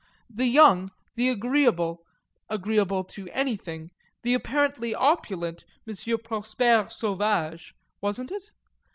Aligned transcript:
The 0.31 0.47
young, 0.47 0.89
the 1.13 1.29
agreeable 1.29 2.01
(agreeable 2.49 3.03
to 3.03 3.29
anything), 3.31 3.91
the 4.23 4.33
apparently 4.33 4.95
opulent 4.95 5.63
M. 5.87 6.17
Prosper 6.23 6.87
Sauvage 6.89 7.75
wasn't 8.01 8.31
it? 8.31 8.49